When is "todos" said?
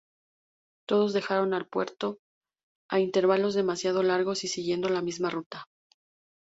0.87-1.13